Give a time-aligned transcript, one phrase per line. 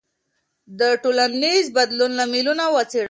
[0.79, 2.99] د ټولنیز بدلون لاملونه وڅېړئ.